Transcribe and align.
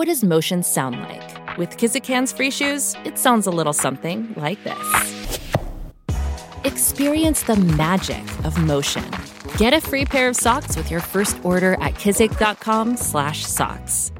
What 0.00 0.08
does 0.08 0.24
motion 0.24 0.62
sound 0.62 0.98
like? 0.98 1.58
With 1.58 1.76
Kizikans 1.76 2.34
free 2.34 2.50
shoes, 2.50 2.94
it 3.04 3.18
sounds 3.18 3.46
a 3.46 3.50
little 3.50 3.74
something 3.74 4.32
like 4.34 4.64
this. 4.64 5.38
Experience 6.64 7.42
the 7.42 7.56
magic 7.56 8.24
of 8.46 8.56
motion. 8.56 9.04
Get 9.58 9.74
a 9.74 9.80
free 9.82 10.06
pair 10.06 10.30
of 10.30 10.36
socks 10.36 10.74
with 10.74 10.90
your 10.90 11.02
first 11.02 11.36
order 11.44 11.74
at 11.82 11.96
kizik.com/socks. 11.96 14.12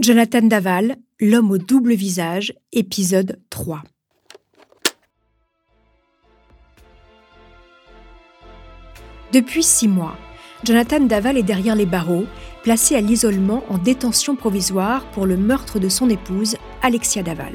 Jonathan 0.00 0.48
Daval, 0.48 0.96
L'homme 1.20 1.52
au 1.52 1.58
double 1.58 1.96
visage, 1.96 2.50
épisode 2.72 3.38
3. 3.50 3.82
Depuis 9.32 9.62
six 9.62 9.86
mois, 9.86 10.16
Jonathan 10.64 11.00
Daval 11.00 11.38
est 11.38 11.44
derrière 11.44 11.76
les 11.76 11.86
barreaux, 11.86 12.26
placé 12.64 12.96
à 12.96 13.00
l'isolement 13.00 13.62
en 13.68 13.78
détention 13.78 14.34
provisoire 14.34 15.04
pour 15.12 15.24
le 15.24 15.36
meurtre 15.36 15.78
de 15.78 15.88
son 15.88 16.10
épouse, 16.10 16.56
Alexia 16.82 17.22
Daval. 17.22 17.54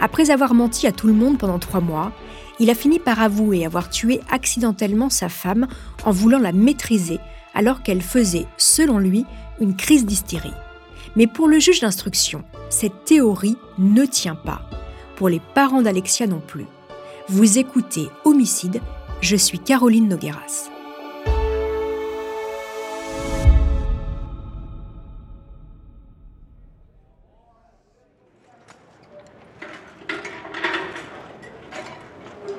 Après 0.00 0.30
avoir 0.30 0.52
menti 0.52 0.86
à 0.86 0.92
tout 0.92 1.06
le 1.06 1.12
monde 1.12 1.38
pendant 1.38 1.60
trois 1.60 1.80
mois, 1.80 2.12
il 2.58 2.70
a 2.70 2.74
fini 2.74 2.98
par 2.98 3.20
avouer 3.22 3.64
avoir 3.64 3.88
tué 3.88 4.20
accidentellement 4.30 5.08
sa 5.08 5.28
femme 5.28 5.68
en 6.04 6.10
voulant 6.10 6.38
la 6.40 6.52
maîtriser 6.52 7.20
alors 7.54 7.82
qu'elle 7.82 8.02
faisait, 8.02 8.46
selon 8.56 8.98
lui, 8.98 9.24
une 9.60 9.76
crise 9.76 10.04
d'hystérie. 10.04 10.52
Mais 11.14 11.26
pour 11.26 11.48
le 11.48 11.58
juge 11.58 11.80
d'instruction, 11.80 12.42
cette 12.68 13.04
théorie 13.04 13.56
ne 13.78 14.04
tient 14.04 14.34
pas. 14.34 14.68
Pour 15.14 15.28
les 15.28 15.40
parents 15.54 15.82
d'Alexia 15.82 16.26
non 16.26 16.42
plus. 16.44 16.66
Vous 17.28 17.58
écoutez 17.58 18.08
Homicide, 18.24 18.82
je 19.22 19.36
suis 19.36 19.58
Caroline 19.58 20.08
Nogueras. 20.08 20.75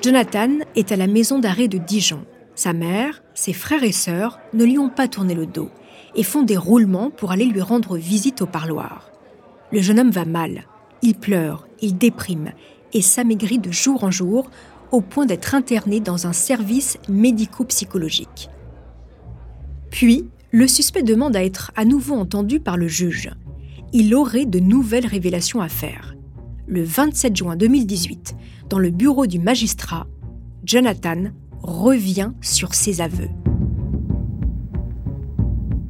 Jonathan 0.00 0.58
est 0.76 0.92
à 0.92 0.96
la 0.96 1.08
maison 1.08 1.40
d'arrêt 1.40 1.66
de 1.66 1.78
Dijon. 1.78 2.24
Sa 2.54 2.72
mère, 2.72 3.22
ses 3.34 3.52
frères 3.52 3.82
et 3.82 3.92
sœurs 3.92 4.38
ne 4.52 4.64
lui 4.64 4.78
ont 4.78 4.90
pas 4.90 5.08
tourné 5.08 5.34
le 5.34 5.44
dos 5.44 5.70
et 6.14 6.22
font 6.22 6.44
des 6.44 6.56
roulements 6.56 7.10
pour 7.10 7.32
aller 7.32 7.46
lui 7.46 7.60
rendre 7.60 7.96
visite 7.96 8.40
au 8.40 8.46
parloir. 8.46 9.10
Le 9.72 9.80
jeune 9.80 9.98
homme 9.98 10.10
va 10.10 10.24
mal. 10.24 10.64
Il 11.02 11.16
pleure, 11.16 11.66
il 11.80 11.98
déprime 11.98 12.52
et 12.92 13.02
s'amaigrit 13.02 13.58
de 13.58 13.72
jour 13.72 14.04
en 14.04 14.10
jour 14.12 14.50
au 14.92 15.00
point 15.00 15.26
d'être 15.26 15.56
interné 15.56 15.98
dans 15.98 16.28
un 16.28 16.32
service 16.32 16.96
médico-psychologique. 17.08 18.50
Puis, 19.90 20.28
le 20.52 20.68
suspect 20.68 21.02
demande 21.02 21.36
à 21.36 21.44
être 21.44 21.72
à 21.76 21.84
nouveau 21.84 22.14
entendu 22.14 22.60
par 22.60 22.76
le 22.76 22.86
juge. 22.86 23.30
Il 23.92 24.14
aurait 24.14 24.46
de 24.46 24.60
nouvelles 24.60 25.06
révélations 25.06 25.60
à 25.60 25.68
faire. 25.68 26.14
Le 26.66 26.84
27 26.84 27.36
juin 27.36 27.56
2018, 27.56 28.34
dans 28.68 28.78
le 28.78 28.90
bureau 28.90 29.26
du 29.26 29.38
magistrat, 29.38 30.06
Jonathan 30.64 31.24
revient 31.62 32.32
sur 32.40 32.74
ses 32.74 33.00
aveux. 33.00 33.30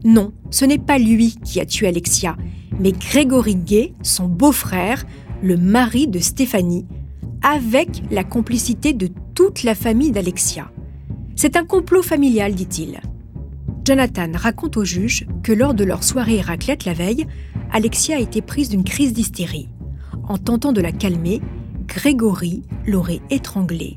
Non, 0.04 0.32
ce 0.50 0.64
n'est 0.64 0.78
pas 0.78 0.98
lui 0.98 1.36
qui 1.44 1.60
a 1.60 1.66
tué 1.66 1.88
Alexia, 1.88 2.36
mais 2.78 2.92
Grégory 2.92 3.56
Gay, 3.56 3.94
son 4.02 4.28
beau-frère, 4.28 5.04
le 5.42 5.56
mari 5.56 6.06
de 6.06 6.18
Stéphanie, 6.18 6.86
avec 7.42 8.02
la 8.10 8.24
complicité 8.24 8.92
de 8.92 9.08
toute 9.34 9.62
la 9.64 9.74
famille 9.74 10.12
d'Alexia. 10.12 10.70
C'est 11.36 11.56
un 11.56 11.64
complot 11.64 12.02
familial, 12.02 12.54
dit-il. 12.54 13.00
Jonathan 13.84 14.30
raconte 14.34 14.76
au 14.76 14.84
juge 14.84 15.26
que 15.42 15.52
lors 15.52 15.74
de 15.74 15.84
leur 15.84 16.04
soirée 16.04 16.40
raclette 16.40 16.84
la 16.84 16.92
veille, 16.92 17.26
Alexia 17.72 18.16
a 18.16 18.20
été 18.20 18.42
prise 18.42 18.68
d'une 18.68 18.84
crise 18.84 19.12
d'hystérie. 19.12 19.68
En 20.24 20.36
tentant 20.36 20.72
de 20.72 20.80
la 20.80 20.92
calmer, 20.92 21.40
Grégory 21.88 22.62
l'aurait 22.86 23.22
étranglée. 23.30 23.96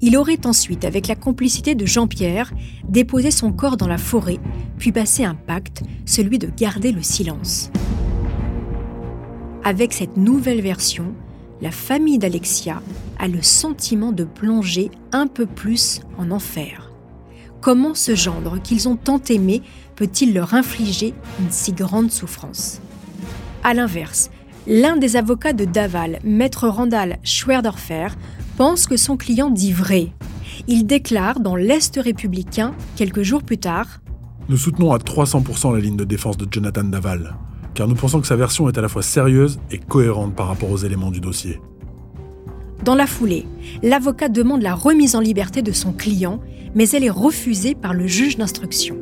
Il 0.00 0.16
aurait 0.16 0.46
ensuite, 0.46 0.84
avec 0.84 1.06
la 1.06 1.14
complicité 1.14 1.76
de 1.76 1.86
Jean-Pierre, 1.86 2.52
déposé 2.88 3.30
son 3.30 3.52
corps 3.52 3.76
dans 3.76 3.86
la 3.86 3.98
forêt, 3.98 4.38
puis 4.78 4.90
passé 4.90 5.24
un 5.24 5.36
pacte, 5.36 5.82
celui 6.04 6.38
de 6.38 6.50
garder 6.54 6.90
le 6.90 7.02
silence. 7.02 7.70
Avec 9.62 9.92
cette 9.92 10.16
nouvelle 10.16 10.60
version, 10.60 11.14
la 11.60 11.70
famille 11.70 12.18
d'Alexia 12.18 12.82
a 13.18 13.28
le 13.28 13.42
sentiment 13.42 14.10
de 14.10 14.24
plonger 14.24 14.90
un 15.12 15.28
peu 15.28 15.46
plus 15.46 16.00
en 16.18 16.32
enfer. 16.32 16.90
Comment 17.60 17.94
ce 17.94 18.16
gendre 18.16 18.60
qu'ils 18.60 18.88
ont 18.88 18.96
tant 18.96 19.22
aimé 19.28 19.62
peut-il 19.94 20.34
leur 20.34 20.54
infliger 20.54 21.14
une 21.38 21.50
si 21.50 21.72
grande 21.72 22.10
souffrance? 22.10 22.80
A 23.62 23.74
l'inverse, 23.74 24.30
L'un 24.72 24.96
des 24.96 25.16
avocats 25.16 25.52
de 25.52 25.64
Daval, 25.64 26.20
maître 26.22 26.68
Randall 26.68 27.18
Schwerdorfer, 27.24 28.06
pense 28.56 28.86
que 28.86 28.96
son 28.96 29.16
client 29.16 29.50
dit 29.50 29.72
vrai. 29.72 30.12
Il 30.68 30.86
déclare 30.86 31.40
dans 31.40 31.56
l'Est 31.56 31.96
républicain, 31.96 32.76
quelques 32.94 33.22
jours 33.22 33.42
plus 33.42 33.58
tard 33.58 34.00
Nous 34.48 34.56
soutenons 34.56 34.92
à 34.92 34.98
300% 34.98 35.74
la 35.74 35.80
ligne 35.80 35.96
de 35.96 36.04
défense 36.04 36.36
de 36.36 36.46
Jonathan 36.48 36.84
Daval, 36.84 37.34
car 37.74 37.88
nous 37.88 37.96
pensons 37.96 38.20
que 38.20 38.28
sa 38.28 38.36
version 38.36 38.68
est 38.68 38.78
à 38.78 38.80
la 38.80 38.88
fois 38.88 39.02
sérieuse 39.02 39.58
et 39.72 39.78
cohérente 39.78 40.36
par 40.36 40.46
rapport 40.46 40.70
aux 40.70 40.76
éléments 40.76 41.10
du 41.10 41.18
dossier. 41.18 41.60
Dans 42.84 42.94
la 42.94 43.08
foulée, 43.08 43.48
l'avocat 43.82 44.28
demande 44.28 44.62
la 44.62 44.74
remise 44.76 45.16
en 45.16 45.20
liberté 45.20 45.62
de 45.62 45.72
son 45.72 45.92
client, 45.92 46.40
mais 46.76 46.88
elle 46.90 47.02
est 47.02 47.10
refusée 47.10 47.74
par 47.74 47.92
le 47.92 48.06
juge 48.06 48.36
d'instruction. 48.36 48.96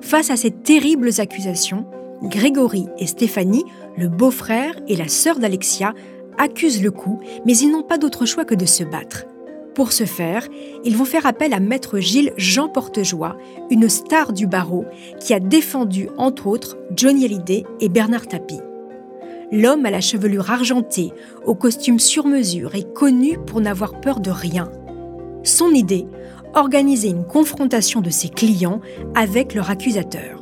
Face 0.00 0.30
à 0.30 0.36
ces 0.36 0.50
terribles 0.50 1.10
accusations, 1.20 1.86
Grégory 2.22 2.86
et 2.98 3.06
Stéphanie, 3.06 3.64
le 3.96 4.08
beau-frère 4.08 4.74
et 4.88 4.96
la 4.96 5.08
sœur 5.08 5.38
d'Alexia, 5.38 5.94
accusent 6.38 6.82
le 6.82 6.90
coup, 6.90 7.20
mais 7.44 7.56
ils 7.56 7.70
n'ont 7.70 7.82
pas 7.82 7.98
d'autre 7.98 8.26
choix 8.26 8.44
que 8.44 8.54
de 8.54 8.66
se 8.66 8.84
battre. 8.84 9.26
Pour 9.74 9.92
ce 9.92 10.04
faire, 10.04 10.46
ils 10.84 10.96
vont 10.96 11.04
faire 11.04 11.26
appel 11.26 11.54
à 11.54 11.60
maître 11.60 11.98
Gilles 11.98 12.32
Jean 12.36 12.68
Portejoie, 12.68 13.36
une 13.70 13.88
star 13.88 14.32
du 14.32 14.46
barreau 14.46 14.84
qui 15.20 15.32
a 15.32 15.40
défendu 15.40 16.08
entre 16.18 16.48
autres 16.48 16.76
Johnny 16.96 17.24
Hallyday 17.24 17.64
et 17.80 17.88
Bernard 17.88 18.26
Tapie. 18.26 18.60
L'homme 19.52 19.86
à 19.86 19.90
la 19.90 20.00
chevelure 20.00 20.50
argentée, 20.50 21.12
au 21.44 21.54
costume 21.54 21.98
sur 21.98 22.26
mesure, 22.26 22.74
est 22.74 22.92
connu 22.92 23.38
pour 23.46 23.60
n'avoir 23.60 24.00
peur 24.00 24.20
de 24.20 24.30
rien. 24.30 24.70
Son 25.42 25.70
idée 25.70 26.06
organiser 26.54 27.08
une 27.08 27.24
confrontation 27.24 28.00
de 28.00 28.10
ses 28.10 28.28
clients 28.28 28.80
avec 29.14 29.54
leur 29.54 29.70
accusateur. 29.70 30.39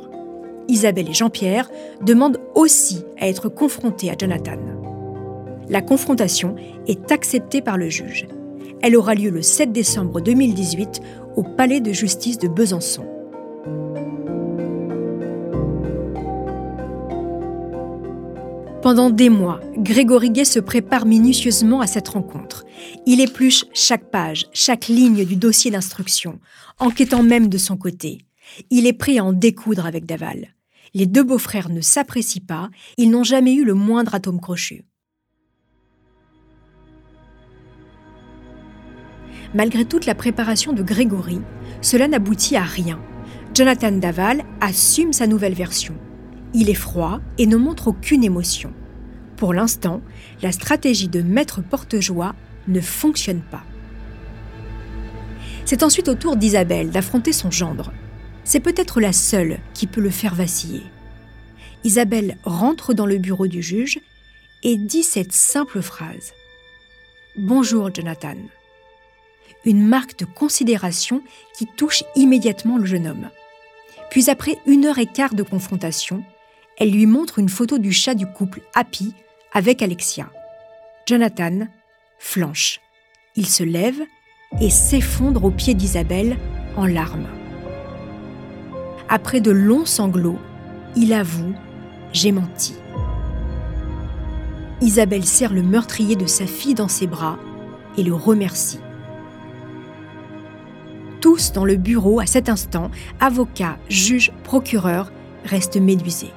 Isabelle 0.69 1.09
et 1.09 1.13
Jean-Pierre 1.13 1.69
demandent 2.01 2.39
aussi 2.55 3.03
à 3.19 3.27
être 3.27 3.49
confrontés 3.49 4.09
à 4.09 4.15
Jonathan. 4.17 4.57
La 5.67 5.81
confrontation 5.81 6.55
est 6.87 7.11
acceptée 7.11 7.61
par 7.61 7.77
le 7.77 7.89
juge. 7.89 8.27
Elle 8.81 8.95
aura 8.95 9.13
lieu 9.13 9.29
le 9.29 9.41
7 9.41 9.71
décembre 9.71 10.21
2018 10.21 11.01
au 11.35 11.43
Palais 11.43 11.81
de 11.81 11.91
justice 11.91 12.37
de 12.37 12.47
Besançon. 12.47 13.05
Pendant 18.81 19.09
des 19.09 19.29
mois, 19.29 19.59
Grégory 19.77 20.31
Gay 20.31 20.45
se 20.45 20.59
prépare 20.59 21.05
minutieusement 21.05 21.81
à 21.81 21.87
cette 21.87 22.07
rencontre. 22.07 22.65
Il 23.05 23.19
épluche 23.19 23.65
chaque 23.73 24.09
page, 24.09 24.47
chaque 24.53 24.87
ligne 24.87 25.25
du 25.25 25.35
dossier 25.35 25.69
d'instruction, 25.69 26.39
enquêtant 26.79 27.21
même 27.21 27.49
de 27.49 27.57
son 27.57 27.75
côté. 27.75 28.19
Il 28.69 28.87
est 28.87 28.93
prêt 28.93 29.17
à 29.17 29.25
en 29.25 29.33
découdre 29.33 29.85
avec 29.85 30.05
Daval. 30.05 30.55
Les 30.93 31.05
deux 31.05 31.23
beaux-frères 31.23 31.69
ne 31.69 31.81
s'apprécient 31.81 32.43
pas, 32.47 32.69
ils 32.97 33.09
n'ont 33.09 33.23
jamais 33.23 33.53
eu 33.53 33.63
le 33.63 33.73
moindre 33.73 34.15
atome 34.15 34.39
crochu. 34.39 34.85
Malgré 39.53 39.85
toute 39.85 40.05
la 40.05 40.15
préparation 40.15 40.73
de 40.73 40.83
Grégory, 40.83 41.41
cela 41.81 42.07
n'aboutit 42.07 42.55
à 42.55 42.63
rien. 42.63 42.99
Jonathan 43.53 43.91
Daval 43.91 44.43
assume 44.61 45.11
sa 45.11 45.25
nouvelle 45.25 45.55
version. 45.55 45.95
Il 46.53 46.69
est 46.69 46.75
froid 46.75 47.19
et 47.37 47.47
ne 47.47 47.57
montre 47.57 47.87
aucune 47.87 48.23
émotion. 48.23 48.73
Pour 49.37 49.53
l'instant, 49.53 50.01
la 50.41 50.51
stratégie 50.51 51.07
de 51.07 51.21
Maître 51.21 51.61
Portejoie 51.61 52.35
ne 52.67 52.81
fonctionne 52.81 53.41
pas. 53.41 53.63
C'est 55.65 55.83
ensuite 55.83 56.09
au 56.09 56.15
tour 56.15 56.35
d'Isabelle 56.35 56.91
d'affronter 56.91 57.31
son 57.31 57.51
gendre. 57.51 57.91
C'est 58.49 58.61
peut-être 58.61 58.99
la 58.99 59.13
seule 59.13 59.59
qui 59.75 59.85
peut 59.85 60.01
le 60.01 60.09
faire 60.09 60.33
vaciller. 60.33 60.81
Isabelle 61.83 62.35
rentre 62.43 62.95
dans 62.95 63.05
le 63.05 63.19
bureau 63.19 63.45
du 63.45 63.61
juge 63.61 63.99
et 64.63 64.75
dit 64.75 65.03
cette 65.03 65.33
simple 65.33 65.83
phrase. 65.83 66.33
Bonjour 67.37 67.93
Jonathan. 67.93 68.37
Une 69.65 69.85
marque 69.85 70.17
de 70.17 70.25
considération 70.25 71.21
qui 71.55 71.67
touche 71.67 72.03
immédiatement 72.15 72.79
le 72.79 72.85
jeune 72.85 73.05
homme. 73.05 73.29
Puis 74.09 74.31
après 74.31 74.57
une 74.65 74.85
heure 74.85 74.97
et 74.97 75.05
quart 75.05 75.35
de 75.35 75.43
confrontation, 75.43 76.23
elle 76.79 76.89
lui 76.89 77.05
montre 77.05 77.37
une 77.37 77.49
photo 77.49 77.77
du 77.77 77.91
chat 77.91 78.15
du 78.15 78.25
couple 78.25 78.61
Happy 78.73 79.13
avec 79.53 79.83
Alexia. 79.83 80.27
Jonathan 81.05 81.67
flanche. 82.17 82.79
Il 83.35 83.45
se 83.45 83.63
lève 83.63 84.01
et 84.59 84.71
s'effondre 84.71 85.45
aux 85.45 85.51
pieds 85.51 85.75
d'Isabelle 85.75 86.35
en 86.75 86.87
larmes. 86.87 87.27
Après 89.11 89.41
de 89.41 89.49
longs 89.49 89.85
sanglots, 89.85 90.37
il 90.95 91.13
avoue 91.13 91.55
J'ai 92.13 92.31
menti. 92.31 92.75
Isabelle 94.81 95.25
serre 95.25 95.51
le 95.51 95.63
meurtrier 95.63 96.15
de 96.15 96.27
sa 96.27 96.45
fille 96.45 96.75
dans 96.75 96.87
ses 96.87 97.07
bras 97.07 97.37
et 97.97 98.03
le 98.03 98.13
remercie. 98.13 98.79
Tous 101.21 101.51
dans 101.51 101.65
le 101.65 101.75
bureau 101.75 102.19
à 102.19 102.27
cet 102.27 102.49
instant, 102.49 102.91
avocats, 103.19 103.77
juges, 103.89 104.31
procureurs, 104.43 105.11
restent 105.43 105.81
médusés. 105.81 106.31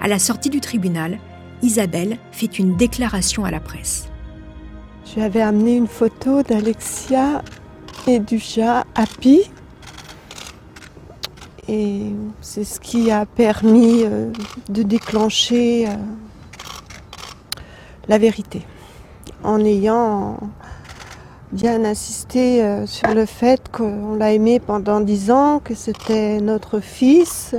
À 0.00 0.08
la 0.08 0.18
sortie 0.18 0.50
du 0.50 0.60
tribunal, 0.60 1.18
Isabelle 1.62 2.16
fait 2.32 2.58
une 2.58 2.76
déclaration 2.76 3.44
à 3.44 3.50
la 3.50 3.60
presse. 3.60 4.08
Je 5.14 5.20
avais 5.20 5.42
amené 5.42 5.76
une 5.76 5.86
photo 5.86 6.42
d'Alexia 6.42 7.42
et 8.06 8.18
du 8.18 8.38
chat 8.38 8.86
Happy. 8.94 9.42
Et 11.72 12.00
c'est 12.40 12.64
ce 12.64 12.80
qui 12.80 13.12
a 13.12 13.26
permis 13.26 14.02
euh, 14.02 14.32
de 14.68 14.82
déclencher 14.82 15.86
euh, 15.86 15.92
la 18.08 18.18
vérité. 18.18 18.66
En 19.44 19.64
ayant 19.64 20.38
bien 21.52 21.84
insisté 21.84 22.64
euh, 22.64 22.86
sur 22.86 23.14
le 23.14 23.24
fait 23.24 23.70
qu'on 23.70 24.16
l'a 24.16 24.32
aimé 24.32 24.58
pendant 24.58 25.00
dix 25.00 25.30
ans, 25.30 25.60
que 25.60 25.74
c'était 25.74 26.40
notre 26.40 26.80
fils. 26.80 27.54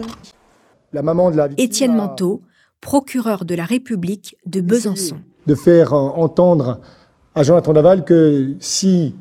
La 0.91 1.03
maman 1.03 1.31
de 1.31 1.37
la 1.37 1.47
Étienne 1.57 1.95
Manteau, 1.95 2.41
procureur 2.81 3.45
de 3.45 3.55
la 3.55 3.63
République 3.63 4.35
de 4.45 4.59
Besançon. 4.59 5.19
De 5.47 5.55
faire 5.55 5.93
entendre 5.93 6.81
à 7.33 7.43
Jonathan 7.43 7.71
Daval 7.71 8.03
que 8.03 8.55
si 8.59 9.15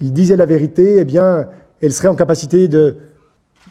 il 0.00 0.14
disait 0.14 0.36
la 0.36 0.46
vérité, 0.46 1.00
eh 1.00 1.04
bien, 1.04 1.48
elle 1.82 1.92
serait 1.92 2.08
en 2.08 2.16
capacité 2.16 2.66
de 2.66 2.96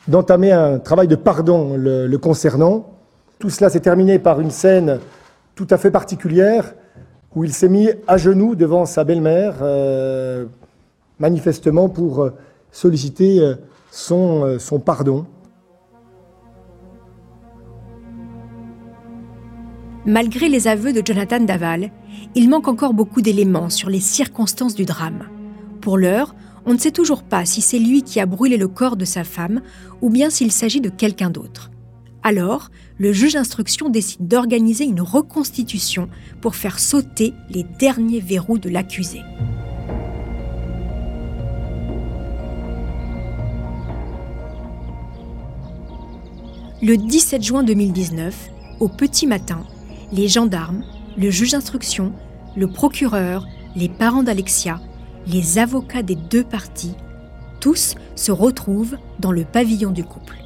d'entamer 0.07 0.51
un 0.51 0.79
travail 0.79 1.07
de 1.07 1.15
pardon 1.15 1.75
le 1.77 2.15
concernant. 2.17 2.91
Tout 3.39 3.49
cela 3.49 3.69
s'est 3.69 3.79
terminé 3.79 4.19
par 4.19 4.39
une 4.39 4.51
scène 4.51 4.99
tout 5.55 5.67
à 5.69 5.77
fait 5.77 5.91
particulière 5.91 6.73
où 7.35 7.43
il 7.43 7.53
s'est 7.53 7.69
mis 7.69 7.89
à 8.07 8.17
genoux 8.17 8.55
devant 8.55 8.85
sa 8.85 9.03
belle-mère, 9.03 9.55
euh, 9.61 10.45
manifestement 11.19 11.89
pour 11.89 12.23
euh, 12.23 12.33
solliciter 12.71 13.39
euh, 13.41 13.55
son, 13.91 14.57
son 14.59 14.79
pardon. 14.79 15.25
Malgré 20.05 20.49
les 20.49 20.67
aveux 20.67 20.93
de 20.93 21.01
Jonathan 21.03 21.39
Daval, 21.39 21.91
il 22.35 22.49
manque 22.49 22.67
encore 22.67 22.93
beaucoup 22.93 23.21
d'éléments 23.21 23.69
sur 23.69 23.89
les 23.89 23.99
circonstances 23.99 24.75
du 24.75 24.85
drame. 24.85 25.23
Pour 25.81 25.97
l'heure, 25.97 26.35
on 26.65 26.73
ne 26.73 26.79
sait 26.79 26.91
toujours 26.91 27.23
pas 27.23 27.45
si 27.45 27.61
c'est 27.61 27.79
lui 27.79 28.03
qui 28.03 28.19
a 28.19 28.25
brûlé 28.25 28.57
le 28.57 28.67
corps 28.67 28.97
de 28.97 29.05
sa 29.05 29.23
femme 29.23 29.61
ou 30.01 30.09
bien 30.09 30.29
s'il 30.29 30.51
s'agit 30.51 30.81
de 30.81 30.89
quelqu'un 30.89 31.29
d'autre. 31.29 31.71
Alors, 32.23 32.71
le 32.97 33.13
juge 33.13 33.33
d'instruction 33.33 33.89
décide 33.89 34.27
d'organiser 34.27 34.85
une 34.85 35.01
reconstitution 35.01 36.09
pour 36.41 36.55
faire 36.55 36.79
sauter 36.79 37.33
les 37.49 37.63
derniers 37.63 38.19
verrous 38.19 38.57
de 38.57 38.69
l'accusé. 38.69 39.21
Le 46.81 46.97
17 46.97 47.43
juin 47.43 47.63
2019, 47.63 48.49
au 48.79 48.89
petit 48.89 49.27
matin, 49.27 49.63
les 50.11 50.27
gendarmes, 50.27 50.83
le 51.17 51.29
juge 51.29 51.51
d'instruction, 51.51 52.11
le 52.55 52.67
procureur, 52.67 53.47
les 53.75 53.89
parents 53.89 54.23
d'Alexia, 54.23 54.79
les 55.27 55.57
avocats 55.57 56.03
des 56.03 56.15
deux 56.15 56.43
parties, 56.43 56.95
tous 57.59 57.95
se 58.15 58.31
retrouvent 58.31 58.97
dans 59.19 59.31
le 59.31 59.43
pavillon 59.43 59.91
du 59.91 60.03
couple. 60.03 60.37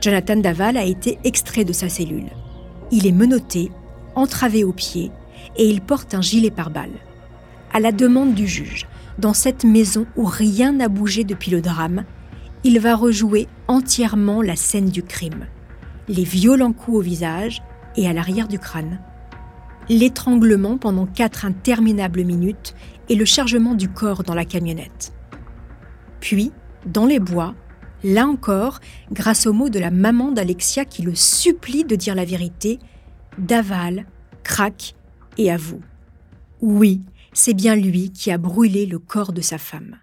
Jonathan 0.00 0.36
Daval 0.36 0.76
a 0.76 0.84
été 0.84 1.18
extrait 1.24 1.64
de 1.64 1.72
sa 1.72 1.88
cellule. 1.88 2.30
Il 2.90 3.06
est 3.06 3.12
menotté, 3.12 3.70
entravé 4.14 4.64
aux 4.64 4.72
pieds, 4.72 5.10
et 5.56 5.68
il 5.68 5.80
porte 5.80 6.14
un 6.14 6.22
gilet 6.22 6.50
pare-balles. 6.50 6.98
À 7.72 7.80
la 7.80 7.92
demande 7.92 8.34
du 8.34 8.46
juge, 8.46 8.86
dans 9.18 9.34
cette 9.34 9.64
maison 9.64 10.06
où 10.16 10.24
rien 10.24 10.72
n'a 10.72 10.88
bougé 10.88 11.24
depuis 11.24 11.50
le 11.50 11.60
drame, 11.60 12.04
il 12.64 12.80
va 12.80 12.96
rejouer 12.96 13.48
entièrement 13.66 14.42
la 14.42 14.56
scène 14.56 14.90
du 14.90 15.02
crime. 15.02 15.46
Les 16.08 16.24
violents 16.24 16.72
coups 16.72 16.98
au 16.98 17.00
visage 17.00 17.62
et 17.96 18.08
à 18.08 18.12
l'arrière 18.12 18.48
du 18.48 18.58
crâne. 18.58 19.00
L'étranglement 19.88 20.78
pendant 20.78 21.06
quatre 21.06 21.44
interminables 21.44 22.24
minutes 22.24 22.74
et 23.08 23.14
le 23.14 23.24
chargement 23.24 23.74
du 23.74 23.88
corps 23.88 24.22
dans 24.22 24.34
la 24.34 24.44
camionnette. 24.44 25.12
Puis, 26.20 26.52
dans 26.86 27.06
les 27.06 27.20
bois, 27.20 27.54
Là 28.04 28.26
encore, 28.26 28.78
grâce 29.10 29.46
aux 29.46 29.52
mots 29.52 29.70
de 29.70 29.80
la 29.80 29.90
maman 29.90 30.30
d'Alexia 30.30 30.84
qui 30.84 31.02
le 31.02 31.14
supplie 31.14 31.84
de 31.84 31.96
dire 31.96 32.14
la 32.14 32.24
vérité, 32.24 32.78
Daval 33.38 34.06
craque 34.44 34.94
et 35.36 35.50
avoue. 35.50 35.82
Oui, 36.60 37.00
c'est 37.32 37.54
bien 37.54 37.74
lui 37.74 38.10
qui 38.12 38.30
a 38.30 38.38
brûlé 38.38 38.86
le 38.86 38.98
corps 38.98 39.32
de 39.32 39.40
sa 39.40 39.58
femme. 39.58 39.96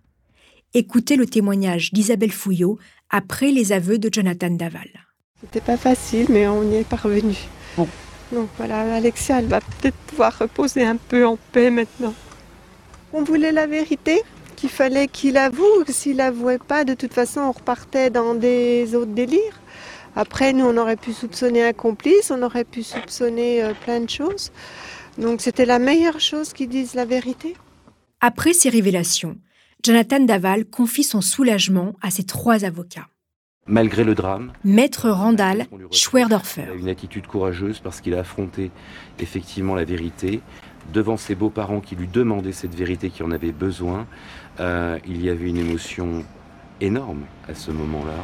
Écoutez 0.74 1.16
le 1.16 1.26
témoignage 1.26 1.94
d'Isabelle 1.94 2.34
Fouillot 2.34 2.78
après 3.10 3.52
les 3.52 3.72
aveux 3.72 3.98
de 3.98 4.10
Jonathan 4.12 4.52
Daval. 4.52 4.90
C'était 5.40 5.62
pas 5.62 5.78
facile, 5.78 6.28
mais 6.30 6.48
on 6.48 6.70
y 6.70 6.76
est 6.76 6.88
parvenu. 6.88 7.36
Donc 8.32 8.50
voilà, 8.58 8.96
Alexia, 8.96 9.40
elle 9.40 9.48
va 9.48 9.62
peut-être 9.62 9.98
pouvoir 10.08 10.38
reposer 10.38 10.84
un 10.84 10.98
peu 10.98 11.26
en 11.26 11.38
paix 11.52 11.70
maintenant. 11.70 12.14
On 13.14 13.24
voulait 13.24 13.52
la 13.52 13.68
vérité, 13.68 14.24
qu'il 14.56 14.70
fallait 14.70 15.08
qu'il 15.08 15.38
avoue. 15.38 15.84
S'il 15.88 16.18
n'avouait 16.18 16.58
pas, 16.58 16.84
de 16.84 16.94
toute 16.94 17.14
façon, 17.14 17.42
on 17.42 17.52
repartait 17.52 18.10
dans 18.10 18.34
des 18.34 18.96
autres 18.96 19.14
délires. 19.14 19.60
Après, 20.16 20.54
nous, 20.54 20.66
on 20.66 20.78
aurait 20.78 20.96
pu 20.96 21.14
soupçonner 21.14 21.64
un 21.64 21.74
complice, 21.74 22.32
on 22.32 22.42
aurait 22.42 22.64
pu 22.64 22.84
soupçonner 22.84 23.64
euh, 23.64 23.74
plein 23.74 24.00
de 24.00 24.10
choses. 24.10 24.52
Donc, 25.18 25.42
c'était 25.42 25.66
la 25.66 25.80
meilleure 25.80 26.20
chose 26.20 26.54
qu'ils 26.54 26.70
disent 26.70 26.94
la 26.96 27.06
vérité. 27.06 27.56
Après 28.22 28.54
ces 28.54 28.70
révélations, 28.70 29.38
Jonathan 29.84 30.22
Daval 30.22 30.66
confie 30.66 31.04
son 31.04 31.22
soulagement 31.22 31.96
à 32.02 32.12
ses 32.12 32.24
trois 32.24 32.64
avocats. 32.64 33.08
Malgré 33.68 34.04
le 34.04 34.14
drame, 34.14 34.52
Maître 34.64 35.10
Randall 35.10 35.66
Schwerdorfer. 35.90 36.68
Une 36.78 36.88
attitude 36.88 37.26
courageuse 37.26 37.80
parce 37.80 38.00
qu'il 38.00 38.14
a 38.14 38.20
affronté 38.20 38.70
effectivement 39.20 39.74
la 39.74 39.86
vérité 39.86 40.42
devant 40.94 41.18
ses 41.18 41.34
beaux-parents 41.34 41.80
qui 41.80 41.96
lui 41.96 42.08
demandaient 42.08 42.52
cette 42.52 42.76
vérité 42.76 43.10
qui 43.10 43.24
en 43.24 43.32
avait 43.32 43.52
besoin. 43.52 44.06
Euh, 44.60 45.00
il 45.08 45.26
y 45.26 45.32
avait 45.32 45.50
une 45.50 45.58
émotion 45.58 46.24
énorme 46.80 47.24
à 47.50 47.56
ce 47.56 47.72
moment-là. 47.72 48.24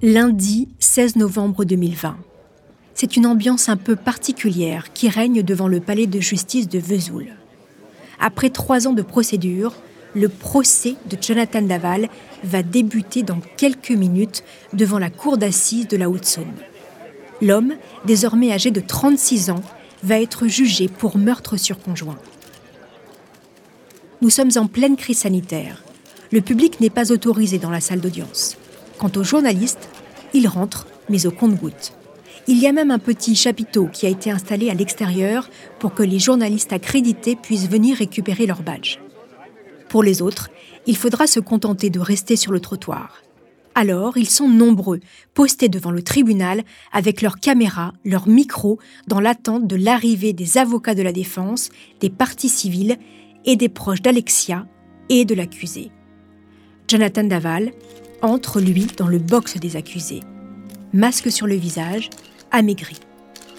Lundi 0.00 0.70
16 0.78 1.16
novembre 1.16 1.66
2020. 1.66 2.16
C'est 2.94 3.18
une 3.18 3.26
ambiance 3.26 3.68
un 3.68 3.76
peu 3.76 3.96
particulière 3.96 4.94
qui 4.94 5.10
règne 5.10 5.42
devant 5.42 5.68
le 5.68 5.80
palais 5.80 6.06
de 6.06 6.20
justice 6.20 6.70
de 6.70 6.78
Vesoul. 6.78 7.26
Après 8.18 8.48
trois 8.48 8.88
ans 8.88 8.94
de 8.94 9.02
procédure, 9.02 9.74
le 10.16 10.30
procès 10.30 10.96
de 11.10 11.18
Jonathan 11.20 11.60
Daval 11.60 12.08
va 12.42 12.62
débuter 12.62 13.22
dans 13.22 13.40
quelques 13.58 13.90
minutes 13.90 14.42
devant 14.72 14.98
la 14.98 15.10
cour 15.10 15.36
d'assises 15.36 15.88
de 15.88 15.98
la 15.98 16.08
Haute-Saône. 16.08 16.54
L'homme, 17.42 17.74
désormais 18.06 18.50
âgé 18.50 18.70
de 18.70 18.80
36 18.80 19.50
ans, 19.50 19.62
va 20.02 20.18
être 20.18 20.48
jugé 20.48 20.88
pour 20.88 21.18
meurtre 21.18 21.58
sur 21.58 21.78
conjoint. 21.78 22.18
Nous 24.22 24.30
sommes 24.30 24.52
en 24.56 24.66
pleine 24.66 24.96
crise 24.96 25.18
sanitaire. 25.18 25.84
Le 26.32 26.40
public 26.40 26.80
n'est 26.80 26.88
pas 26.88 27.12
autorisé 27.12 27.58
dans 27.58 27.70
la 27.70 27.82
salle 27.82 28.00
d'audience. 28.00 28.56
Quant 28.98 29.12
aux 29.16 29.24
journalistes, 29.24 29.90
ils 30.32 30.48
rentrent, 30.48 30.86
mais 31.10 31.26
au 31.26 31.30
compte-gouttes. 31.30 31.92
Il 32.46 32.58
y 32.58 32.66
a 32.66 32.72
même 32.72 32.90
un 32.90 32.98
petit 32.98 33.36
chapiteau 33.36 33.88
qui 33.92 34.06
a 34.06 34.10
été 34.10 34.30
installé 34.30 34.70
à 34.70 34.74
l'extérieur 34.74 35.50
pour 35.78 35.92
que 35.92 36.02
les 36.02 36.18
journalistes 36.18 36.72
accrédités 36.72 37.36
puissent 37.36 37.68
venir 37.68 37.98
récupérer 37.98 38.46
leur 38.46 38.62
badge. 38.62 38.98
Pour 39.96 40.02
les 40.02 40.20
autres, 40.20 40.50
il 40.86 40.94
faudra 40.94 41.26
se 41.26 41.40
contenter 41.40 41.88
de 41.88 42.00
rester 42.00 42.36
sur 42.36 42.52
le 42.52 42.60
trottoir. 42.60 43.22
Alors, 43.74 44.18
ils 44.18 44.28
sont 44.28 44.46
nombreux, 44.46 45.00
postés 45.32 45.70
devant 45.70 45.90
le 45.90 46.02
tribunal 46.02 46.64
avec 46.92 47.22
leurs 47.22 47.40
caméras, 47.40 47.94
leurs 48.04 48.28
micros, 48.28 48.78
dans 49.08 49.20
l'attente 49.20 49.66
de 49.66 49.74
l'arrivée 49.74 50.34
des 50.34 50.58
avocats 50.58 50.94
de 50.94 51.00
la 51.00 51.12
défense, 51.12 51.70
des 52.00 52.10
parties 52.10 52.50
civiles 52.50 52.98
et 53.46 53.56
des 53.56 53.70
proches 53.70 54.02
d'Alexia 54.02 54.66
et 55.08 55.24
de 55.24 55.34
l'accusé. 55.34 55.90
Jonathan 56.88 57.24
Daval 57.24 57.72
entre, 58.20 58.60
lui, 58.60 58.86
dans 58.98 59.08
le 59.08 59.18
box 59.18 59.56
des 59.56 59.76
accusés. 59.76 60.20
Masque 60.92 61.32
sur 61.32 61.46
le 61.46 61.54
visage, 61.54 62.10
amaigri. 62.50 62.96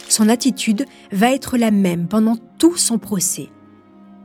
Son 0.08 0.30
attitude 0.30 0.86
va 1.12 1.34
être 1.34 1.58
la 1.58 1.72
même 1.72 2.08
pendant 2.08 2.38
tout 2.60 2.78
son 2.78 3.00
procès. 3.00 3.50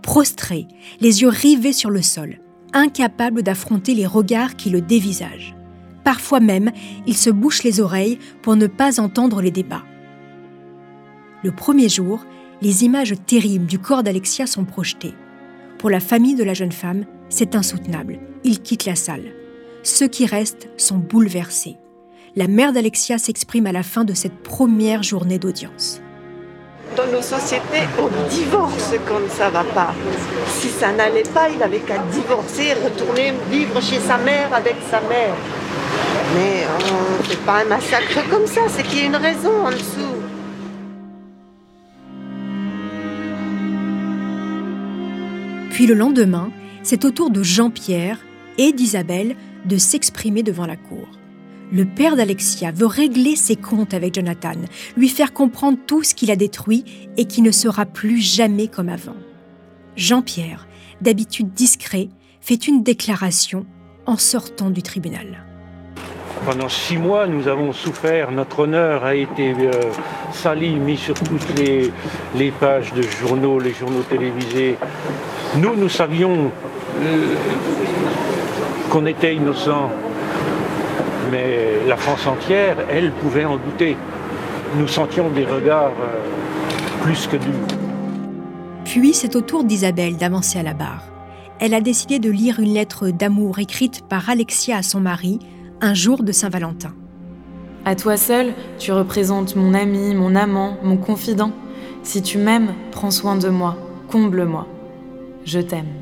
Prostré, 0.03 0.67
les 1.01 1.23
yeux 1.23 1.29
rivés 1.29 1.73
sur 1.73 1.91
le 1.91 2.03
sol, 2.03 2.41
incapable 2.73 3.43
d'affronter 3.43 3.95
les 3.95 4.07
regards 4.07 4.57
qui 4.57 4.71
le 4.71 4.81
dévisagent. 4.81 5.55
Parfois 6.05 6.41
même, 6.41 6.73
il 7.07 7.17
se 7.17 7.31
bouche 7.31 7.63
les 7.63 7.81
oreilles 7.81 8.19
pour 8.43 8.57
ne 8.57 8.67
pas 8.67 9.01
entendre 9.01 9.41
les 9.41 9.53
débats. 9.53 9.85
Le 11.45 11.53
premier 11.53 11.89
jour, 11.89 12.25
les 12.61 12.85
images 12.85 13.15
terribles 13.27 13.67
du 13.67 13.79
corps 13.79 14.03
d'Alexia 14.03 14.47
sont 14.47 14.65
projetées. 14.65 15.15
Pour 15.79 15.91
la 15.91 16.01
famille 16.01 16.35
de 16.35 16.45
la 16.45 16.55
jeune 16.55 16.73
femme, 16.73 17.05
c'est 17.29 17.55
insoutenable. 17.55 18.21
Il 18.45 18.61
quitte 18.61 18.85
la 18.85 18.95
salle. 18.95 19.33
Ceux 19.83 20.07
qui 20.07 20.27
restent 20.27 20.69
sont 20.77 20.99
bouleversés. 20.99 21.77
La 22.37 22.49
mère 22.49 22.73
d'Alexia 22.73 23.19
s'exprime 23.19 23.67
à 23.67 23.73
la 23.73 23.83
fin 23.83 24.05
de 24.05 24.15
cette 24.15 24.43
première 24.43 25.03
journée 25.03 25.39
d'audience. 25.39 26.01
Dans 26.97 27.07
nos 27.07 27.23
sociétés, 27.23 27.89
on 27.99 28.29
divorce 28.29 28.93
quand 29.09 29.21
ça 29.31 29.49
va 29.49 29.65
pas. 29.65 29.95
Si 30.47 30.69
ça 30.69 30.93
n'allait 30.93 31.23
pas, 31.23 31.49
il 31.49 31.63
avait 31.63 31.79
qu'à 31.79 31.97
divorcer, 32.13 32.75
retourner 32.75 33.33
vivre 33.51 33.81
chez 33.81 33.99
sa 33.99 34.19
mère 34.19 34.53
avec 34.53 34.77
sa 34.91 35.01
mère. 35.01 35.35
Mais 36.35 36.67
on 36.91 37.19
ne 37.19 37.23
fait 37.23 37.45
pas 37.47 37.63
un 37.63 37.65
massacre 37.65 38.29
comme 38.31 38.47
ça, 38.47 38.63
c'est 38.69 38.83
qu'il 38.83 38.99
y 38.99 39.03
a 39.03 39.07
une 39.07 39.17
raison 39.17 39.65
en 39.65 39.71
dessous. 39.71 40.17
Puis 45.71 45.87
le 45.87 45.95
lendemain, 45.95 46.51
c'est 46.83 47.07
au 47.07 47.11
tour 47.11 47.31
de 47.31 47.43
Jean-Pierre 47.43 48.19
et 48.59 48.73
d'Isabelle 48.73 49.35
de 49.65 49.79
s'exprimer 49.79 50.43
devant 50.43 50.67
la 50.67 50.77
cour. 50.77 51.09
Le 51.73 51.87
père 51.87 52.17
d'Alexia 52.17 52.71
veut 52.71 52.87
régler 52.87 53.35
ses 53.35 53.57
comptes 53.57 53.95
avec 53.95 54.14
Jonathan, 54.14 54.52
lui 54.95 55.09
faire 55.09 55.33
comprendre 55.33 55.79
tout 55.87 56.02
ce 56.02 56.14
qu'il 56.14 56.31
a 56.31 56.37
détruit 56.37 56.85
et 57.17 57.25
qui 57.25 57.41
ne 57.41 57.50
sera 57.50 57.87
plus 57.87 58.21
jamais 58.21 58.69
comme 58.69 58.91
avant. 58.91 59.17
Jean-Pierre, 59.97 60.69
d'habitude 61.00 61.55
discret, 61.55 62.11
fait 62.43 62.69
une 62.69 62.83
déclaration 62.83 63.64
en 64.05 64.19
sortant 64.19 64.69
du 64.69 64.83
tribunal. 64.83 65.47
Pendant 66.45 66.69
six 66.69 66.99
mois, 66.99 67.26
nous 67.26 67.49
avons 67.49 67.73
souffert. 67.73 68.33
Notre 68.33 68.61
honneur 68.61 69.05
a 69.05 69.14
été 69.14 69.55
euh, 69.59 69.71
sali, 70.33 70.75
mis 70.75 70.99
sur 70.99 71.14
toutes 71.14 71.59
les, 71.59 72.50
pages 72.50 72.93
de 72.93 73.02
journaux, 73.02 73.59
les 73.59 73.73
journaux 73.73 74.02
télévisés. 74.11 74.76
Nous, 75.57 75.75
nous 75.75 75.88
savions 75.88 76.50
euh, 77.00 77.35
qu'on 78.91 79.07
était 79.07 79.35
innocents, 79.35 79.91
mais 81.33 81.79
la 81.89 81.97
France 81.97 82.27
entière, 82.27 82.77
elle, 82.91 83.11
pouvait 83.11 83.47
en 83.47 83.57
douter. 83.57 83.97
Nous 84.77 84.87
sentions 84.87 85.31
des 85.31 85.47
regards 85.47 85.93
euh, 86.01 87.03
plus 87.03 87.27
que 87.27 87.37
durs. 87.37 87.67
Puis 88.85 89.15
c'est 89.15 89.35
au 89.35 89.41
tour 89.41 89.65
d'Isabelle 89.65 90.19
d'avancer 90.19 90.59
à 90.59 90.62
la 90.62 90.75
barre. 90.75 91.05
Elle 91.59 91.75
a 91.75 91.81
décidé 91.81 92.19
de 92.19 92.31
lire 92.31 92.61
une 92.61 92.75
lettre 92.75 93.09
d'amour 93.09 93.59
écrite 93.59 94.03
par 94.07 94.29
Alexia 94.29 94.77
à 94.77 94.83
son 94.83 95.01
mari 95.01 95.39
un 95.81 95.95
jour 95.95 96.23
de 96.23 96.33
Saint-Valentin. 96.33 96.95
À 97.85 97.97
toi 97.97 98.17
seul, 98.17 98.53
tu 98.79 98.93
représentes 98.93 99.57
mon 99.57 99.73
ami, 99.73 100.15
mon 100.15 100.37
amant, 100.37 100.77
mon 100.83 100.99
confident. 100.99 101.53
Si 102.03 102.21
tu 102.21 102.37
m'aimes, 102.37 102.75
prends 102.91 103.11
soin 103.11 103.37
de 103.37 103.49
moi, 103.49 103.77
comble-moi. 104.09 104.67
Je 105.45 105.61
t'aime. 105.61 106.02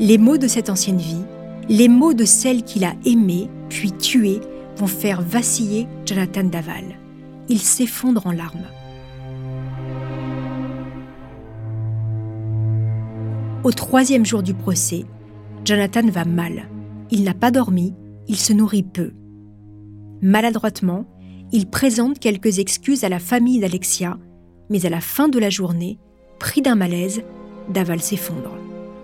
Les 0.00 0.16
mots 0.16 0.38
de 0.38 0.46
cette 0.46 0.70
ancienne 0.70 0.96
vie, 0.96 1.26
les 1.68 1.86
mots 1.86 2.14
de 2.14 2.24
celle 2.24 2.62
qu'il 2.62 2.84
a 2.84 2.94
aimée 3.04 3.50
puis 3.68 3.92
tuée, 3.92 4.40
vont 4.78 4.86
faire 4.86 5.20
vaciller 5.20 5.86
Jonathan 6.06 6.44
Daval. 6.44 6.98
Il 7.50 7.58
s'effondre 7.58 8.26
en 8.26 8.32
larmes. 8.32 8.66
Au 13.62 13.72
troisième 13.72 14.24
jour 14.24 14.42
du 14.42 14.54
procès, 14.54 15.04
Jonathan 15.66 16.08
va 16.08 16.24
mal. 16.24 16.70
Il 17.10 17.22
n'a 17.22 17.34
pas 17.34 17.50
dormi, 17.50 17.92
il 18.26 18.36
se 18.36 18.54
nourrit 18.54 18.82
peu. 18.82 19.10
Maladroitement, 20.22 21.04
il 21.52 21.68
présente 21.68 22.18
quelques 22.18 22.58
excuses 22.58 23.04
à 23.04 23.10
la 23.10 23.18
famille 23.18 23.60
d'Alexia, 23.60 24.16
mais 24.70 24.86
à 24.86 24.88
la 24.88 25.02
fin 25.02 25.28
de 25.28 25.38
la 25.38 25.50
journée, 25.50 25.98
pris 26.38 26.62
d'un 26.62 26.74
malaise, 26.74 27.20
Daval 27.68 28.00
s'effondre. 28.00 28.59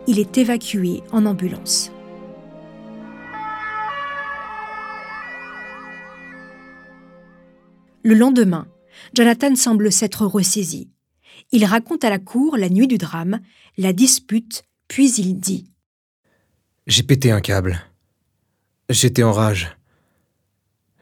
Il 0.06 0.18
est 0.18 0.38
évacué 0.38 1.02
en 1.12 1.26
ambulance. 1.26 1.90
Le 8.02 8.14
lendemain, 8.14 8.68
Jonathan 9.14 9.54
semble 9.56 9.90
s'être 9.90 10.26
ressaisi. 10.26 10.90
Il 11.52 11.64
raconte 11.64 12.04
à 12.04 12.10
la 12.10 12.18
cour 12.18 12.56
la 12.56 12.68
nuit 12.68 12.86
du 12.86 12.98
drame, 12.98 13.40
la 13.76 13.92
dispute, 13.92 14.62
puis 14.88 15.12
il 15.14 15.38
dit 15.38 15.70
j'ai 16.86 17.02
pété 17.02 17.32
un 17.32 17.40
câble. 17.40 17.80
J'étais 18.88 19.24
en 19.24 19.32
rage. 19.32 19.76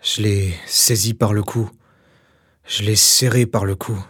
Je 0.01 0.23
l'ai 0.23 0.55
saisi 0.67 1.13
par 1.13 1.35
le 1.35 1.43
cou. 1.43 1.71
Je 2.67 2.85
l'ai 2.85 2.97
serré 2.97 3.45
par 3.45 3.67
le 3.67 3.77
cou. 3.77 4.03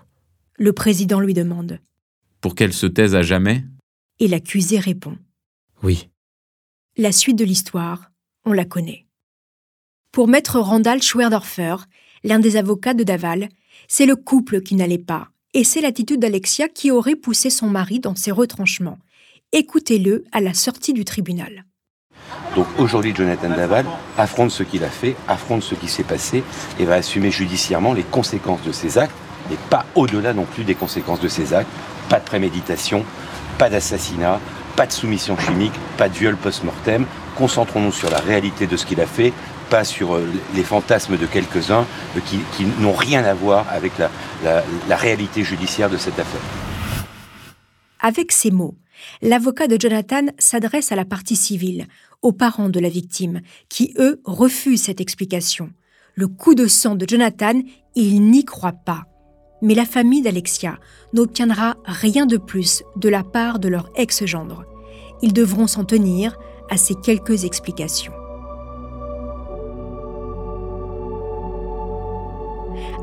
Le 0.56 0.72
président 0.72 1.18
lui 1.18 1.34
demande. 1.34 1.80
Pour 2.40 2.54
qu'elle 2.54 2.72
se 2.72 2.86
taise 2.86 3.16
à 3.16 3.22
jamais? 3.22 3.64
Et 4.20 4.28
l'accusé 4.28 4.78
répond. 4.78 5.16
Oui. 5.82 6.10
La 6.96 7.12
suite 7.12 7.36
de 7.36 7.44
l'histoire, 7.44 8.10
on 8.44 8.52
la 8.52 8.64
connaît. 8.64 9.06
Pour 10.12 10.28
maître 10.28 10.60
Randall 10.60 11.02
Schwerdorfer, 11.02 11.76
l'un 12.22 12.38
des 12.38 12.56
avocats 12.56 12.94
de 12.94 13.02
Daval, 13.02 13.48
c'est 13.88 14.06
le 14.06 14.16
couple 14.16 14.60
qui 14.60 14.76
n'allait 14.76 14.98
pas, 14.98 15.28
et 15.52 15.64
c'est 15.64 15.80
l'attitude 15.80 16.20
d'Alexia 16.20 16.68
qui 16.68 16.90
aurait 16.90 17.16
poussé 17.16 17.50
son 17.50 17.68
mari 17.68 17.98
dans 17.98 18.14
ses 18.14 18.30
retranchements, 18.30 18.98
Écoutez-le 19.56 20.24
à 20.32 20.40
la 20.40 20.52
sortie 20.52 20.92
du 20.92 21.04
tribunal. 21.04 21.64
Donc 22.56 22.66
aujourd'hui, 22.76 23.14
Jonathan 23.14 23.50
Daval 23.50 23.86
affronte 24.18 24.50
ce 24.50 24.64
qu'il 24.64 24.82
a 24.82 24.88
fait, 24.88 25.14
affronte 25.28 25.62
ce 25.62 25.76
qui 25.76 25.86
s'est 25.86 26.02
passé 26.02 26.42
et 26.80 26.84
va 26.84 26.94
assumer 26.94 27.30
judiciairement 27.30 27.92
les 27.92 28.02
conséquences 28.02 28.64
de 28.64 28.72
ses 28.72 28.98
actes, 28.98 29.14
et 29.52 29.56
pas 29.70 29.86
au-delà 29.94 30.32
non 30.32 30.44
plus 30.44 30.64
des 30.64 30.74
conséquences 30.74 31.20
de 31.20 31.28
ses 31.28 31.54
actes. 31.54 31.70
Pas 32.08 32.18
de 32.18 32.24
préméditation, 32.24 33.04
pas 33.58 33.70
d'assassinat, 33.70 34.40
pas 34.76 34.86
de 34.86 34.92
soumission 34.92 35.38
chimique, 35.38 35.74
pas 35.96 36.08
de 36.08 36.14
viol 36.14 36.36
post-mortem. 36.36 37.06
Concentrons-nous 37.36 37.92
sur 37.92 38.10
la 38.10 38.18
réalité 38.18 38.66
de 38.66 38.76
ce 38.76 38.86
qu'il 38.86 39.00
a 39.00 39.06
fait, 39.06 39.32
pas 39.70 39.84
sur 39.84 40.14
euh, 40.14 40.26
les 40.54 40.62
fantasmes 40.62 41.16
de 41.16 41.26
quelques-uns 41.26 41.86
euh, 42.16 42.20
qui, 42.56 42.64
n'ont 42.80 42.92
rien 42.92 43.24
à 43.24 43.34
voir 43.34 43.66
avec 43.70 43.92
la 43.98 44.96
réalité 44.96 45.42
judiciaire 45.42 45.90
de 45.90 45.96
cette 45.96 46.18
affaire. 46.18 46.40
Avec 48.00 48.32
ces 48.32 48.50
mots, 48.50 48.74
l'avocat 49.22 49.66
de 49.66 49.80
Jonathan 49.80 50.26
s'adresse 50.38 50.92
à 50.92 50.96
la 50.96 51.06
partie 51.06 51.36
civile, 51.36 51.86
aux 52.20 52.32
parents 52.32 52.68
de 52.68 52.78
la 52.78 52.90
victime, 52.90 53.40
qui, 53.70 53.94
eux, 53.98 54.20
refusent 54.24 54.82
cette 54.82 55.00
explication. 55.00 55.70
Le 56.14 56.28
coup 56.28 56.54
de 56.54 56.66
sang 56.66 56.96
de 56.96 57.06
Jonathan, 57.08 57.62
ils 57.94 58.20
n'y 58.20 58.44
croient 58.44 58.72
pas. 58.72 59.04
Mais 59.64 59.74
la 59.74 59.86
famille 59.86 60.20
d'Alexia 60.20 60.78
n'obtiendra 61.14 61.76
rien 61.86 62.26
de 62.26 62.36
plus 62.36 62.84
de 62.96 63.08
la 63.08 63.24
part 63.24 63.58
de 63.58 63.68
leur 63.68 63.88
ex-gendre. 63.96 64.66
Ils 65.22 65.32
devront 65.32 65.66
s'en 65.66 65.84
tenir 65.84 66.36
à 66.68 66.76
ces 66.76 66.94
quelques 66.94 67.44
explications. 67.44 68.12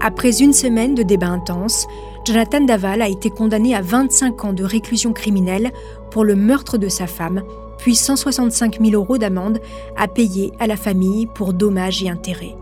Après 0.01 0.39
une 0.39 0.53
semaine 0.53 0.93
de 0.93 1.01
débats 1.01 1.29
intenses, 1.29 1.87
Jonathan 2.25 2.61
Daval 2.61 3.01
a 3.01 3.09
été 3.09 3.31
condamné 3.31 3.73
à 3.73 3.81
25 3.81 4.45
ans 4.45 4.53
de 4.53 4.63
réclusion 4.63 5.13
criminelle 5.13 5.71
pour 6.11 6.23
le 6.23 6.35
meurtre 6.35 6.77
de 6.77 6.89
sa 6.89 7.07
femme, 7.07 7.41
puis 7.79 7.95
165 7.95 8.79
000 8.79 8.93
euros 8.93 9.17
d'amende 9.17 9.59
à 9.97 10.07
payer 10.07 10.51
à 10.59 10.67
la 10.67 10.77
famille 10.77 11.25
pour 11.25 11.53
dommages 11.53 12.03
et 12.03 12.09
intérêts. 12.09 12.55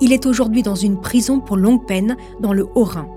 Il 0.00 0.12
est 0.12 0.26
aujourd'hui 0.26 0.62
dans 0.62 0.74
une 0.74 1.00
prison 1.00 1.40
pour 1.40 1.56
longue 1.56 1.86
peine 1.86 2.16
dans 2.40 2.52
le 2.52 2.66
Haut-Rhin. 2.74 3.08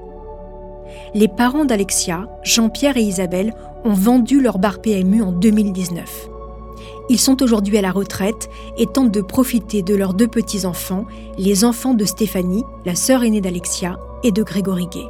Les 1.13 1.27
parents 1.27 1.65
d'Alexia, 1.65 2.27
Jean-Pierre 2.43 2.97
et 2.97 3.01
Isabelle, 3.01 3.53
ont 3.83 3.93
vendu 3.93 4.41
leur 4.41 4.59
bar 4.59 4.79
PMU 4.81 5.21
en 5.21 5.31
2019. 5.31 6.29
Ils 7.09 7.19
sont 7.19 7.41
aujourd'hui 7.41 7.77
à 7.77 7.81
la 7.81 7.91
retraite 7.91 8.49
et 8.77 8.85
tentent 8.85 9.11
de 9.11 9.21
profiter 9.21 9.81
de 9.81 9.95
leurs 9.95 10.13
deux 10.13 10.27
petits-enfants, 10.27 11.05
les 11.37 11.65
enfants 11.65 11.95
de 11.95 12.05
Stéphanie, 12.05 12.63
la 12.85 12.95
sœur 12.95 13.23
aînée 13.23 13.41
d'Alexia, 13.41 13.99
et 14.23 14.31
de 14.31 14.43
Grégory 14.43 14.87
Gay. 14.87 15.07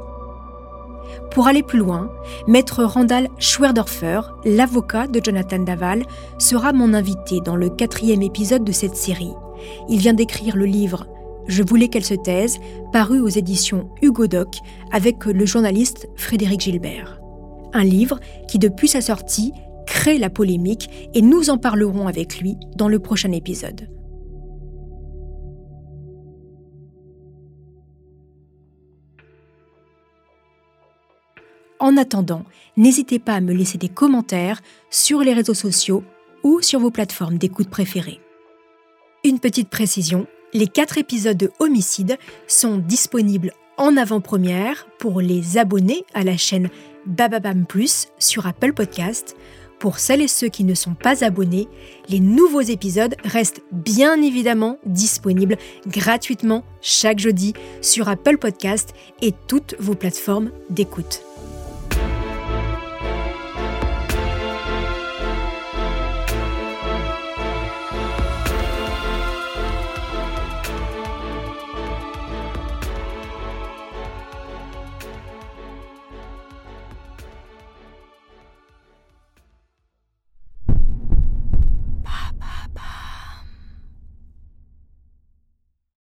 Pour 1.32 1.48
aller 1.48 1.64
plus 1.64 1.80
loin, 1.80 2.12
maître 2.48 2.84
Randall 2.84 3.30
Schwerdorfer, 3.38 4.22
l'avocat 4.46 5.08
de 5.08 5.20
Jonathan 5.24 5.60
Daval, 5.60 6.06
sera 6.38 6.74
mon 6.74 6.94
invité 6.94 7.40
dans 7.42 7.56
le 7.56 7.70
quatrième 7.70 8.22
épisode 8.22 8.64
de 8.64 8.72
cette 8.72 8.96
série. 8.96 9.34
Il 9.90 10.00
vient 10.00 10.14
d'écrire 10.14 10.56
le 10.56 10.66
livre 10.66 11.06
Je 11.50 11.64
voulais 11.64 11.88
qu'elle 11.88 12.06
se 12.06 12.14
taise, 12.14 12.60
paru 12.94 13.20
aux 13.20 13.28
éditions 13.28 13.90
Hugo 14.04 14.28
Doc 14.28 14.58
avec 14.92 15.26
le 15.26 15.48
journaliste 15.48 16.08
Frédéric 16.16 16.62
Gilbert. 16.62 17.20
Un 17.74 17.84
livre 17.84 18.20
qui, 18.48 18.60
depuis 18.60 18.88
sa 18.88 19.02
sortie, 19.02 19.52
crée 19.88 20.20
la 20.20 20.30
polémique 20.30 21.10
et 21.16 21.24
nous 21.24 21.50
en 21.50 21.58
parlerons 21.58 22.08
avec 22.08 22.40
lui 22.40 22.56
dans 22.76 22.88
le 22.88 23.00
prochain 23.00 23.32
épisode. 23.32 23.90
En 31.80 31.98
attendant, 31.98 32.44
n'hésitez 32.78 33.18
pas 33.18 33.34
à 33.34 33.42
me 33.42 33.54
laisser 33.54 33.80
des 33.80 33.90
commentaires 33.90 34.62
sur 34.92 35.22
les 35.22 35.34
réseaux 35.34 35.56
sociaux 35.56 36.04
ou 36.44 36.62
sur 36.62 36.80
vos 36.80 36.92
plateformes 36.92 37.40
d'écoute 37.40 37.72
préférées. 37.72 38.20
Une 39.24 39.40
petite 39.40 39.70
précision, 39.70 40.28
les 40.54 40.68
quatre 40.68 40.98
épisodes 40.98 41.38
de 41.38 41.52
Homicide 41.60 42.18
sont 42.48 42.78
disponibles 42.78 43.52
en 43.78 43.96
avant-première 43.98 44.88
pour 45.00 45.22
les 45.22 45.58
abonnés 45.58 46.04
à 46.14 46.24
la 46.24 46.38
chaîne 46.38 46.70
Bababam 47.06 47.66
Plus 47.66 48.08
sur 48.20 48.48
Apple 48.48 48.74
Podcast. 48.74 49.36
Pour 49.80 50.00
celles 50.00 50.22
et 50.22 50.28
ceux 50.28 50.50
qui 50.50 50.66
ne 50.66 50.74
sont 50.74 50.94
pas 50.94 51.24
abonnés, 51.24 51.70
les 52.10 52.20
nouveaux 52.20 52.62
épisodes 52.62 53.16
restent 53.24 53.62
bien 53.72 54.22
évidemment 54.22 54.78
disponibles 54.86 55.58
gratuitement 55.88 56.66
chaque 56.82 57.20
jeudi 57.20 57.54
sur 57.82 58.10
Apple 58.10 58.38
Podcast 58.38 58.94
et 59.22 59.34
toutes 59.48 59.76
vos 59.80 59.96
plateformes 59.96 60.52
d'écoute. 60.70 61.29